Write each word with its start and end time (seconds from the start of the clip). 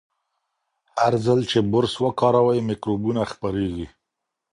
هر 1.01 1.13
ځل 1.25 1.39
چې 1.51 1.59
برس 1.71 1.93
وکاروئ، 2.03 2.59
میکروبونه 2.69 3.21
خپریږي. 3.31 3.87